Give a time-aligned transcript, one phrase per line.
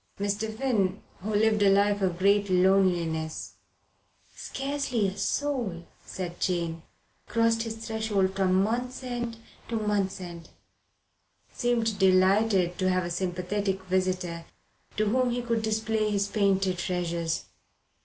[0.19, 0.51] Mr.
[0.51, 3.57] Finn, who lived a life of great loneliness
[4.35, 6.81] scarcely a soul, said Jane,
[7.27, 9.37] crossed his threshold from month's end
[9.69, 10.49] to month's end
[11.53, 14.45] seemed delighted to have a sympathetic visitor
[14.97, 17.45] to whom he could display his painted treasures.